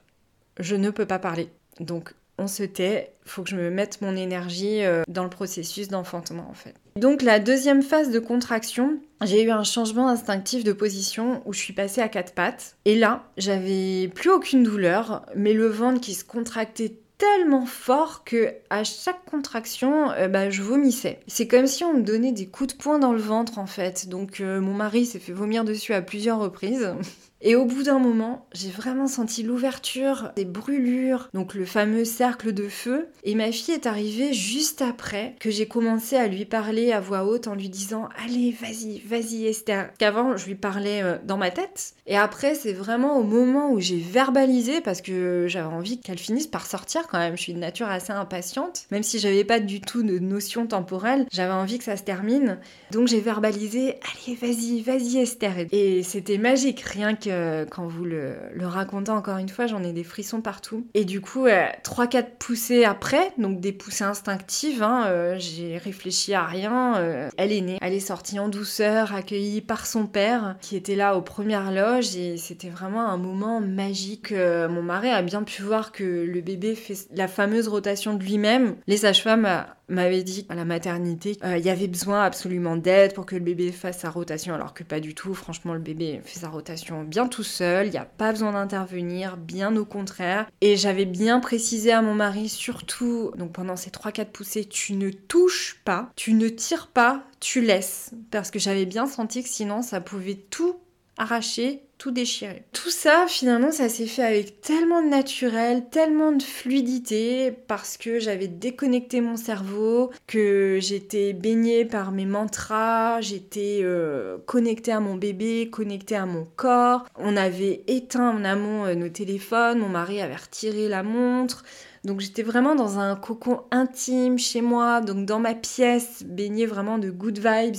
je 0.60 0.76
ne 0.76 0.90
peux 0.90 1.06
pas 1.06 1.18
parler. 1.18 1.48
Donc, 1.80 2.12
on 2.36 2.46
se 2.46 2.62
tait, 2.62 3.14
faut 3.24 3.42
que 3.42 3.48
je 3.48 3.56
me 3.56 3.70
mette 3.70 4.02
mon 4.02 4.14
énergie 4.16 4.84
euh, 4.84 5.02
dans 5.08 5.24
le 5.24 5.30
processus 5.30 5.88
d'enfantement 5.88 6.46
en 6.48 6.54
fait. 6.54 6.74
Donc 6.94 7.22
la 7.22 7.40
deuxième 7.40 7.82
phase 7.82 8.10
de 8.10 8.20
contraction, 8.20 9.00
j'ai 9.24 9.42
eu 9.42 9.50
un 9.50 9.64
changement 9.64 10.08
instinctif 10.08 10.62
de 10.62 10.72
position 10.72 11.42
où 11.46 11.52
je 11.52 11.58
suis 11.58 11.72
passée 11.72 12.00
à 12.00 12.08
quatre 12.08 12.34
pattes. 12.34 12.76
Et 12.84 12.94
là, 12.94 13.24
j'avais 13.38 14.08
plus 14.14 14.30
aucune 14.30 14.62
douleur, 14.62 15.26
mais 15.34 15.52
le 15.52 15.66
ventre 15.66 16.00
qui 16.00 16.14
se 16.14 16.24
contractait 16.24 16.94
tellement 17.18 17.66
fort 17.66 18.22
que 18.24 18.54
à 18.70 18.84
chaque 18.84 19.24
contraction, 19.24 20.10
euh, 20.12 20.28
bah, 20.28 20.50
je 20.50 20.62
vomissais. 20.62 21.20
C'est 21.26 21.48
comme 21.48 21.66
si 21.66 21.84
on 21.84 21.94
me 21.94 22.02
donnait 22.02 22.32
des 22.32 22.46
coups 22.46 22.74
de 22.74 22.80
poing 22.80 22.98
dans 22.98 23.12
le 23.12 23.18
ventre 23.18 23.58
en 23.58 23.66
fait. 23.66 24.08
Donc 24.08 24.40
euh, 24.40 24.60
mon 24.60 24.72
mari 24.72 25.04
s'est 25.04 25.18
fait 25.18 25.32
vomir 25.32 25.64
dessus 25.64 25.92
à 25.92 26.00
plusieurs 26.00 26.38
reprises. 26.38 26.94
Et 27.40 27.54
au 27.54 27.64
bout 27.64 27.84
d'un 27.84 28.00
moment, 28.00 28.46
j'ai 28.52 28.70
vraiment 28.70 29.06
senti 29.06 29.44
l'ouverture 29.44 30.32
des 30.34 30.44
brûlures, 30.44 31.28
donc 31.34 31.54
le 31.54 31.64
fameux 31.64 32.04
cercle 32.04 32.52
de 32.52 32.68
feu. 32.68 33.08
Et 33.22 33.36
ma 33.36 33.52
fille 33.52 33.74
est 33.74 33.86
arrivée 33.86 34.32
juste 34.32 34.82
après 34.82 35.36
que 35.38 35.50
j'ai 35.50 35.68
commencé 35.68 36.16
à 36.16 36.26
lui 36.26 36.44
parler 36.44 36.92
à 36.92 37.00
voix 37.00 37.24
haute 37.24 37.46
en 37.46 37.54
lui 37.54 37.68
disant 37.68 38.08
Allez, 38.24 38.50
vas-y, 38.60 38.98
vas-y 39.00 39.46
Esther. 39.46 39.90
Qu'avant, 39.98 40.36
je 40.36 40.46
lui 40.46 40.56
parlais 40.56 41.02
euh, 41.02 41.16
dans 41.24 41.36
ma 41.36 41.50
tête. 41.50 41.94
Et 42.06 42.16
après, 42.16 42.56
c'est 42.56 42.72
vraiment 42.72 43.18
au 43.18 43.22
moment 43.22 43.70
où 43.70 43.78
j'ai 43.78 43.98
verbalisé, 43.98 44.80
parce 44.80 45.00
que 45.00 45.46
j'avais 45.48 45.72
envie 45.72 46.00
qu'elle 46.00 46.18
finisse 46.18 46.48
par 46.48 46.66
sortir 46.66 47.06
quand 47.06 47.18
même. 47.18 47.36
Je 47.36 47.42
suis 47.42 47.54
de 47.54 47.58
nature 47.58 47.88
assez 47.88 48.12
impatiente. 48.12 48.86
Même 48.90 49.04
si 49.04 49.20
j'avais 49.20 49.44
pas 49.44 49.60
du 49.60 49.80
tout 49.80 50.02
de 50.02 50.18
notion 50.18 50.66
temporelle, 50.66 51.26
j'avais 51.30 51.52
envie 51.52 51.78
que 51.78 51.84
ça 51.84 51.96
se 51.96 52.02
termine. 52.02 52.58
Donc 52.90 53.06
j'ai 53.06 53.20
verbalisé 53.20 53.96
Allez, 54.26 54.34
vas-y, 54.34 54.80
vas-y 54.80 55.18
Esther. 55.18 55.66
Et 55.70 56.02
c'était 56.02 56.38
magique, 56.38 56.80
rien 56.80 57.14
que 57.14 57.27
quand 57.70 57.86
vous 57.86 58.04
le, 58.04 58.36
racontez 58.62 59.10
encore 59.10 59.38
une 59.38 59.48
fois, 59.48 59.66
j'en 59.66 59.82
ai 59.82 59.92
des 59.92 60.04
frissons 60.04 60.40
partout. 60.40 60.86
Et 60.94 61.04
du 61.04 61.20
coup, 61.20 61.46
3-4 61.46 62.26
poussées 62.38 62.84
après, 62.84 63.32
donc 63.38 63.60
des 63.60 63.72
poussées 63.72 64.04
instinctives, 64.04 64.82
hein, 64.82 65.04
euh, 65.06 65.36
j'ai 65.38 65.78
réfléchi 65.78 66.34
à 66.34 66.44
rien. 66.44 66.96
Euh, 66.96 67.28
elle 67.36 67.52
est 67.52 67.60
née, 67.60 67.78
elle 67.80 67.92
est 67.92 68.00
sortie 68.00 68.38
en 68.38 68.48
douceur, 68.48 69.14
accueillie 69.14 69.60
par 69.60 69.86
son 69.86 70.06
père, 70.06 70.56
qui 70.60 70.76
était 70.76 70.94
là 70.94 71.16
aux 71.16 71.22
premières 71.22 71.72
loges, 71.72 72.16
et 72.16 72.36
c'était 72.36 72.68
vraiment 72.68 73.08
un 73.08 73.16
moment 73.16 73.60
magique. 73.60 74.32
Euh, 74.32 74.68
mon 74.68 74.82
mari 74.82 75.08
a 75.10 75.22
bien 75.22 75.42
pu 75.42 75.62
voir 75.62 75.92
que 75.92 76.04
le 76.04 76.40
bébé 76.40 76.74
fait 76.74 77.08
la 77.14 77.28
fameuse 77.28 77.68
rotation 77.68 78.14
de 78.14 78.22
lui-même. 78.22 78.76
Les 78.86 78.98
sages-femmes 78.98 79.48
m'avait 79.88 80.22
dit 80.22 80.46
à 80.50 80.54
la 80.54 80.66
maternité, 80.66 81.38
il 81.42 81.64
y 81.64 81.70
avait 81.70 81.88
besoin 81.88 82.22
absolument 82.22 82.76
d'aide 82.76 83.14
pour 83.14 83.24
que 83.24 83.34
le 83.34 83.40
bébé 83.40 83.72
fasse 83.72 84.00
sa 84.00 84.10
rotation, 84.10 84.54
alors 84.54 84.74
que 84.74 84.84
pas 84.84 85.00
du 85.00 85.14
tout. 85.14 85.32
Franchement, 85.32 85.72
le 85.72 85.80
bébé 85.80 86.20
fait 86.24 86.40
sa 86.40 86.48
rotation 86.48 87.04
bien 87.04 87.17
tout 87.26 87.42
seul, 87.42 87.86
il 87.86 87.90
n'y 87.90 87.98
a 87.98 88.04
pas 88.04 88.30
besoin 88.30 88.52
d'intervenir, 88.52 89.36
bien 89.36 89.74
au 89.76 89.84
contraire. 89.84 90.46
Et 90.60 90.76
j'avais 90.76 91.06
bien 91.06 91.40
précisé 91.40 91.90
à 91.90 92.02
mon 92.02 92.14
mari, 92.14 92.48
surtout, 92.48 93.32
donc 93.36 93.52
pendant 93.52 93.74
ces 93.74 93.90
3-4 93.90 94.26
poussées, 94.26 94.64
tu 94.66 94.92
ne 94.92 95.10
touches 95.10 95.80
pas, 95.84 96.10
tu 96.14 96.34
ne 96.34 96.48
tires 96.48 96.88
pas, 96.88 97.24
tu 97.40 97.60
laisses. 97.60 98.12
Parce 98.30 98.50
que 98.52 98.60
j'avais 98.60 98.86
bien 98.86 99.06
senti 99.06 99.42
que 99.42 99.48
sinon 99.48 99.82
ça 99.82 100.00
pouvait 100.00 100.36
tout 100.36 100.76
arracher 101.18 101.82
tout 101.98 102.12
déchiré. 102.12 102.62
Tout 102.72 102.90
ça, 102.90 103.26
finalement, 103.26 103.72
ça 103.72 103.88
s'est 103.88 104.06
fait 104.06 104.22
avec 104.22 104.60
tellement 104.60 105.02
de 105.02 105.08
naturel, 105.08 105.84
tellement 105.90 106.30
de 106.30 106.42
fluidité, 106.42 107.52
parce 107.66 107.96
que 107.96 108.20
j'avais 108.20 108.46
déconnecté 108.46 109.20
mon 109.20 109.36
cerveau, 109.36 110.12
que 110.28 110.78
j'étais 110.80 111.32
baignée 111.32 111.84
par 111.84 112.12
mes 112.12 112.24
mantras, 112.24 113.20
j'étais 113.20 113.80
euh, 113.82 114.38
connectée 114.46 114.92
à 114.92 115.00
mon 115.00 115.16
bébé, 115.16 115.68
connectée 115.70 116.16
à 116.16 116.24
mon 116.24 116.46
corps. 116.56 117.04
On 117.16 117.36
avait 117.36 117.82
éteint 117.88 118.30
en 118.30 118.44
amont 118.44 118.86
euh, 118.86 118.94
nos 118.94 119.08
téléphones, 119.08 119.80
mon 119.80 119.88
mari 119.88 120.22
avait 120.22 120.36
retiré 120.36 120.88
la 120.88 121.02
montre. 121.02 121.64
Donc 122.04 122.20
j'étais 122.20 122.44
vraiment 122.44 122.76
dans 122.76 123.00
un 123.00 123.16
cocon 123.16 123.62
intime 123.72 124.38
chez 124.38 124.60
moi, 124.60 125.00
donc 125.00 125.26
dans 125.26 125.40
ma 125.40 125.54
pièce, 125.54 126.22
baignée 126.24 126.64
vraiment 126.64 126.98
de 126.98 127.10
good 127.10 127.38
vibes, 127.38 127.76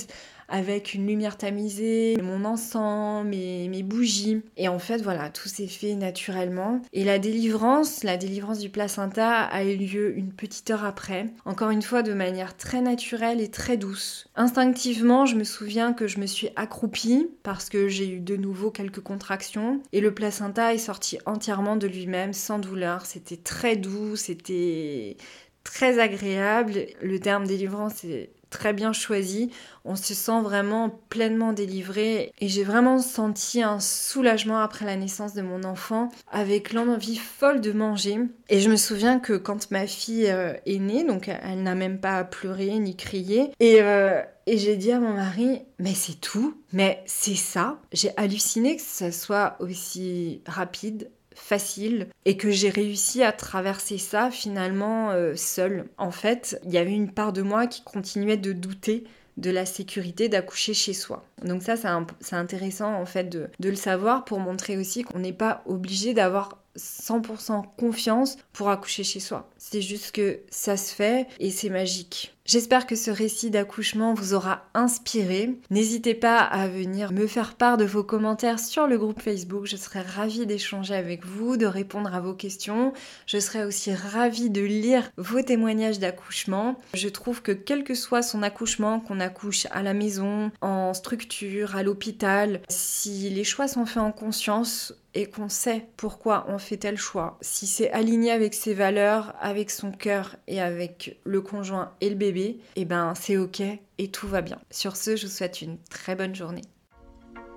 avec 0.50 0.94
une 0.94 1.06
lumière 1.06 1.36
tamisée, 1.36 2.16
mon 2.22 2.44
encens, 2.44 3.24
mes, 3.24 3.68
mes 3.68 3.82
bougies. 3.82 4.42
Et 4.56 4.68
en 4.68 4.78
fait, 4.78 4.98
voilà, 4.98 5.30
tout 5.30 5.48
s'est 5.48 5.66
fait 5.66 5.94
naturellement. 5.94 6.82
Et 6.92 7.04
la 7.04 7.18
délivrance, 7.18 8.02
la 8.02 8.16
délivrance 8.16 8.58
du 8.58 8.68
placenta 8.68 9.42
a 9.42 9.64
eu 9.64 9.76
lieu 9.76 10.16
une 10.16 10.32
petite 10.32 10.70
heure 10.70 10.84
après. 10.84 11.26
Encore 11.44 11.70
une 11.70 11.82
fois, 11.82 12.02
de 12.02 12.12
manière 12.12 12.56
très 12.56 12.80
naturelle 12.80 13.40
et 13.40 13.50
très 13.50 13.76
douce. 13.76 14.28
Instinctivement, 14.36 15.26
je 15.26 15.36
me 15.36 15.44
souviens 15.44 15.92
que 15.92 16.06
je 16.06 16.18
me 16.18 16.26
suis 16.26 16.48
accroupie 16.56 17.28
parce 17.42 17.68
que 17.68 17.88
j'ai 17.88 18.08
eu 18.10 18.20
de 18.20 18.36
nouveau 18.36 18.70
quelques 18.70 19.00
contractions. 19.00 19.80
Et 19.92 20.00
le 20.00 20.12
placenta 20.12 20.74
est 20.74 20.78
sorti 20.78 21.18
entièrement 21.26 21.76
de 21.76 21.86
lui-même, 21.86 22.32
sans 22.32 22.58
douleur. 22.58 23.06
C'était 23.06 23.36
très 23.36 23.76
doux, 23.76 24.16
c'était 24.16 25.16
très 25.64 25.98
agréable. 25.98 26.86
Le 27.00 27.20
terme 27.20 27.46
délivrance 27.46 28.04
est 28.04 28.30
très 28.50 28.72
bien 28.72 28.92
choisi. 28.92 29.50
On 29.84 29.96
se 29.96 30.12
sent 30.12 30.42
vraiment 30.42 30.90
pleinement 31.08 31.52
délivré 31.52 32.32
et 32.40 32.48
j'ai 32.48 32.64
vraiment 32.64 32.98
senti 32.98 33.62
un 33.62 33.80
soulagement 33.80 34.60
après 34.60 34.84
la 34.84 34.96
naissance 34.96 35.32
de 35.34 35.42
mon 35.42 35.64
enfant 35.64 36.10
avec 36.30 36.72
l'envie 36.72 37.16
folle 37.16 37.60
de 37.60 37.72
manger. 37.72 38.18
Et 38.48 38.60
je 38.60 38.68
me 38.68 38.76
souviens 38.76 39.18
que 39.18 39.34
quand 39.34 39.70
ma 39.70 39.86
fille 39.86 40.26
euh, 40.30 40.52
est 40.66 40.78
née, 40.78 41.04
donc 41.04 41.28
elle 41.28 41.62
n'a 41.62 41.74
même 41.74 42.00
pas 42.00 42.24
pleuré 42.24 42.78
ni 42.78 42.96
crié, 42.96 43.52
et, 43.60 43.80
euh, 43.80 44.20
et 44.46 44.58
j'ai 44.58 44.76
dit 44.76 44.92
à 44.92 45.00
mon 45.00 45.14
mari, 45.14 45.62
mais 45.78 45.94
c'est 45.94 46.20
tout, 46.20 46.60
mais 46.72 47.02
c'est 47.06 47.36
ça. 47.36 47.78
J'ai 47.92 48.10
halluciné 48.16 48.76
que 48.76 48.82
ça 48.82 49.12
soit 49.12 49.56
aussi 49.60 50.42
rapide, 50.46 51.10
facile 51.40 52.08
et 52.24 52.36
que 52.36 52.50
j'ai 52.50 52.70
réussi 52.70 53.22
à 53.22 53.32
traverser 53.32 53.98
ça 53.98 54.30
finalement 54.30 55.10
euh, 55.10 55.34
seule. 55.34 55.86
En 55.98 56.10
fait, 56.10 56.60
il 56.64 56.70
y 56.70 56.78
avait 56.78 56.92
une 56.92 57.10
part 57.10 57.32
de 57.32 57.42
moi 57.42 57.66
qui 57.66 57.82
continuait 57.82 58.36
de 58.36 58.52
douter 58.52 59.04
de 59.36 59.50
la 59.50 59.64
sécurité 59.64 60.28
d'accoucher 60.28 60.74
chez 60.74 60.92
soi. 60.92 61.24
Donc 61.42 61.62
ça, 61.62 61.74
c'est 61.76 62.36
intéressant 62.36 62.94
en 62.94 63.06
fait 63.06 63.24
de, 63.24 63.48
de, 63.58 63.70
le 63.70 63.76
savoir 63.76 64.24
pour 64.24 64.38
montrer 64.38 64.76
aussi 64.76 65.02
qu'on 65.02 65.18
n'est 65.18 65.32
pas 65.32 65.62
obligé 65.66 66.12
d'avoir 66.12 66.58
100% 66.76 67.64
confiance 67.76 68.36
pour 68.52 68.68
accoucher 68.68 69.02
chez 69.02 69.20
soi. 69.20 69.48
C'est 69.56 69.80
juste 69.80 70.12
que 70.12 70.40
ça 70.50 70.76
se 70.76 70.94
fait 70.94 71.26
et 71.38 71.50
c'est 71.50 71.70
magique. 71.70 72.34
J'espère 72.50 72.88
que 72.88 72.96
ce 72.96 73.12
récit 73.12 73.48
d'accouchement 73.48 74.12
vous 74.12 74.34
aura 74.34 74.64
inspiré. 74.74 75.56
N'hésitez 75.70 76.14
pas 76.14 76.38
à 76.38 76.66
venir 76.66 77.12
me 77.12 77.28
faire 77.28 77.54
part 77.54 77.76
de 77.76 77.84
vos 77.84 78.02
commentaires 78.02 78.58
sur 78.58 78.88
le 78.88 78.98
groupe 78.98 79.22
Facebook. 79.22 79.66
Je 79.66 79.76
serai 79.76 80.00
ravie 80.00 80.46
d'échanger 80.46 80.96
avec 80.96 81.24
vous, 81.24 81.56
de 81.56 81.66
répondre 81.66 82.12
à 82.12 82.18
vos 82.18 82.34
questions. 82.34 82.92
Je 83.26 83.38
serai 83.38 83.64
aussi 83.64 83.94
ravie 83.94 84.50
de 84.50 84.62
lire 84.62 85.12
vos 85.16 85.42
témoignages 85.42 86.00
d'accouchement. 86.00 86.76
Je 86.92 87.08
trouve 87.08 87.40
que 87.40 87.52
quel 87.52 87.84
que 87.84 87.94
soit 87.94 88.22
son 88.22 88.42
accouchement, 88.42 88.98
qu'on 88.98 89.20
accouche 89.20 89.68
à 89.70 89.84
la 89.84 89.94
maison, 89.94 90.50
en 90.60 90.92
structure, 90.92 91.76
à 91.76 91.84
l'hôpital, 91.84 92.62
si 92.68 93.30
les 93.30 93.44
choix 93.44 93.68
sont 93.68 93.86
faits 93.86 94.02
en 94.02 94.10
conscience, 94.10 94.92
et 95.14 95.26
qu'on 95.26 95.48
sait 95.48 95.86
pourquoi 95.96 96.46
on 96.48 96.58
fait 96.58 96.76
tel 96.76 96.96
choix, 96.96 97.38
si 97.40 97.66
c'est 97.66 97.90
aligné 97.90 98.30
avec 98.30 98.54
ses 98.54 98.74
valeurs, 98.74 99.34
avec 99.40 99.70
son 99.70 99.90
cœur 99.90 100.36
et 100.46 100.60
avec 100.60 101.18
le 101.24 101.40
conjoint 101.40 101.92
et 102.00 102.10
le 102.10 102.14
bébé, 102.14 102.39
eh 102.76 102.84
ben 102.84 103.14
c'est 103.14 103.36
ok 103.36 103.62
et 103.98 104.10
tout 104.10 104.28
va 104.28 104.40
bien. 104.40 104.58
Sur 104.70 104.96
ce, 104.96 105.16
je 105.16 105.26
vous 105.26 105.32
souhaite 105.32 105.62
une 105.62 105.78
très 105.90 106.14
bonne 106.14 106.34
journée. 106.34 106.64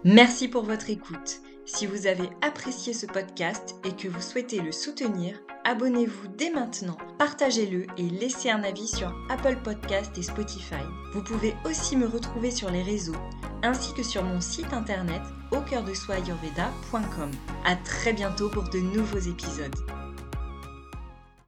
Merci 0.04 0.48
pour 0.48 0.64
votre 0.64 0.90
écoute. 0.90 1.42
Si 1.66 1.86
vous 1.86 2.08
avez 2.08 2.30
apprécié 2.42 2.94
ce 2.94 3.06
podcast 3.06 3.76
et 3.86 3.92
que 3.92 4.10
vous 4.10 4.22
souhaitez 4.22 4.60
le 4.60 4.74
soutenir, 4.74 5.40
abonnez-vous 5.64 6.28
dès 6.38 6.50
maintenant, 6.50 6.98
partagez-le 7.18 7.86
et 7.98 8.10
laissez 8.10 8.50
un 8.50 8.64
avis 8.64 8.88
sur 8.88 9.16
Apple 9.30 9.58
Podcast 9.64 10.18
et 10.18 10.24
Spotify. 10.24 10.84
Vous 11.14 11.24
pouvez 11.24 11.54
aussi 11.64 11.96
me 11.96 12.06
retrouver 12.06 12.52
sur 12.52 12.70
les 12.70 12.84
réseaux 12.84 13.16
ainsi 13.64 13.94
que 13.94 14.04
sur 14.04 14.24
mon 14.24 14.42
site 14.42 14.74
internet 14.74 15.22
au 15.52 15.62
cœur 15.62 15.84
de 15.84 15.94
soi 15.94 16.16
A 17.66 17.76
très 17.78 18.14
bientôt 18.14 18.50
pour 18.50 18.64
de 18.64 18.80
nouveaux 18.80 19.20
épisodes. 19.20 20.03